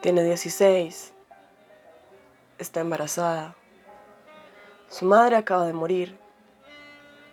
Tiene 0.00 0.24
16. 0.24 1.12
Está 2.56 2.80
embarazada. 2.80 3.54
Su 4.88 5.04
madre 5.04 5.36
acaba 5.36 5.66
de 5.66 5.74
morir. 5.74 6.18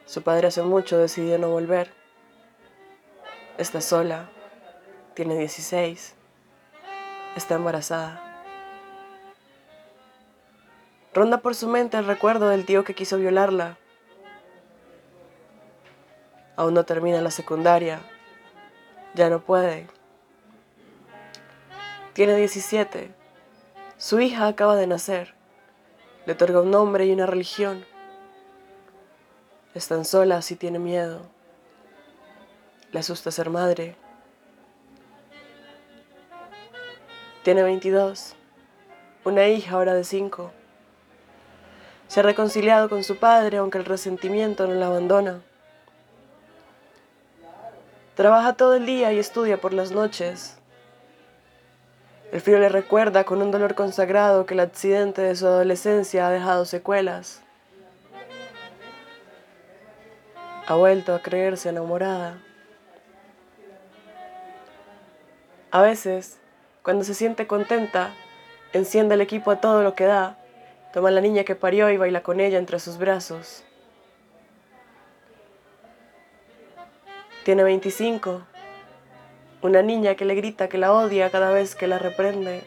Su 0.05 0.21
padre 0.21 0.47
hace 0.47 0.61
mucho 0.63 0.97
decidió 0.97 1.37
no 1.39 1.49
volver. 1.49 1.93
Está 3.57 3.79
sola. 3.79 4.29
Tiene 5.13 5.37
16. 5.37 6.13
Está 7.37 7.55
embarazada. 7.55 8.43
Ronda 11.13 11.37
por 11.37 11.55
su 11.55 11.69
mente 11.69 11.95
el 11.95 12.05
recuerdo 12.05 12.49
del 12.49 12.65
tío 12.65 12.83
que 12.83 12.95
quiso 12.95 13.17
violarla. 13.17 13.77
Aún 16.57 16.73
no 16.73 16.83
termina 16.83 17.21
la 17.21 17.31
secundaria. 17.31 18.01
Ya 19.15 19.29
no 19.29 19.39
puede. 19.39 19.87
Tiene 22.17 22.35
17. 22.35 23.11
Su 23.99 24.19
hija 24.19 24.47
acaba 24.47 24.75
de 24.75 24.87
nacer. 24.87 25.35
Le 26.25 26.33
otorga 26.33 26.61
un 26.61 26.71
nombre 26.71 27.05
y 27.05 27.11
una 27.11 27.27
religión. 27.27 27.85
Es 29.75 29.87
tan 29.87 30.03
sola 30.03 30.41
si 30.41 30.55
tiene 30.55 30.79
miedo. 30.79 31.21
Le 32.91 33.01
asusta 33.01 33.29
ser 33.29 33.51
madre. 33.51 33.95
Tiene 37.43 37.61
22. 37.61 38.33
Una 39.23 39.47
hija 39.47 39.75
ahora 39.75 39.93
de 39.93 40.03
5. 40.03 40.51
Se 42.07 42.21
ha 42.21 42.23
reconciliado 42.23 42.89
con 42.89 43.03
su 43.03 43.17
padre 43.17 43.57
aunque 43.57 43.77
el 43.77 43.85
resentimiento 43.85 44.65
no 44.65 44.73
la 44.73 44.87
abandona. 44.87 45.43
Trabaja 48.15 48.53
todo 48.53 48.73
el 48.73 48.87
día 48.87 49.13
y 49.13 49.19
estudia 49.19 49.61
por 49.61 49.71
las 49.71 49.91
noches. 49.91 50.56
El 52.31 52.41
frío 52.41 52.59
le 52.59 52.69
recuerda 52.69 53.23
con 53.23 53.41
un 53.41 53.51
dolor 53.51 53.75
consagrado 53.75 54.45
que 54.45 54.53
el 54.53 54.59
accidente 54.59 55.21
de 55.21 55.35
su 55.35 55.47
adolescencia 55.47 56.27
ha 56.27 56.31
dejado 56.31 56.65
secuelas. 56.65 57.41
Ha 60.65 60.75
vuelto 60.75 61.15
a 61.15 61.21
creerse 61.21 61.69
enamorada. 61.69 62.39
A 65.71 65.81
veces, 65.81 66.37
cuando 66.81 67.03
se 67.03 67.13
siente 67.13 67.47
contenta, 67.47 68.13
enciende 68.73 69.15
el 69.15 69.21
equipo 69.21 69.51
a 69.51 69.61
todo 69.61 69.83
lo 69.83 69.95
que 69.95 70.05
da 70.05 70.37
Toma 70.93 71.09
a 71.09 71.11
la 71.11 71.21
niña 71.21 71.43
que 71.43 71.55
parió 71.55 71.89
y 71.89 71.97
baila 71.97 72.23
con 72.23 72.39
ella 72.39 72.57
entre 72.57 72.79
sus 72.79 72.97
brazos. 72.97 73.63
Tiene 77.43 77.63
25. 77.63 78.41
Una 79.61 79.81
niña 79.81 80.13
que 80.13 80.25
le 80.25 80.35
grita 80.35 80.69
que 80.69 80.77
la 80.77 80.93
odia 80.93 81.31
cada 81.31 81.51
vez 81.51 81.73
que 81.73 81.87
la 81.87 81.97
reprende. 81.97 82.61